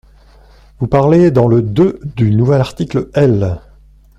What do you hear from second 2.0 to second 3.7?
du nouvel article L.